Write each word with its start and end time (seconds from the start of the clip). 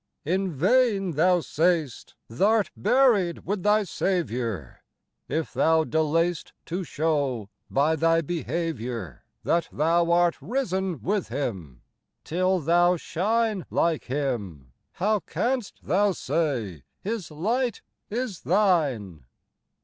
17 0.25 0.41
In 0.45 0.51
vain 0.57 1.11
thou 1.11 1.41
say'st 1.41 2.15
Th'art 2.27 2.71
bury'd 2.75 3.45
with 3.45 3.61
thy 3.61 3.83
Saviour, 3.83 4.79
If 5.29 5.53
thou 5.53 5.83
delay'st 5.83 6.53
To 6.65 6.83
shew, 6.83 7.49
by 7.69 7.95
thy 7.95 8.21
behaviour, 8.21 9.23
That 9.43 9.69
thou 9.71 10.11
art 10.11 10.41
risen 10.41 11.03
with 11.03 11.27
Him. 11.27 11.83
Till 12.23 12.59
thou 12.61 12.97
shine 12.97 13.63
Like 13.69 14.05
Him, 14.05 14.71
how 14.93 15.19
canst 15.19 15.83
thou 15.85 16.13
say 16.13 16.81
His 17.03 17.29
light 17.29 17.83
is 18.09 18.41
thine 18.41 19.25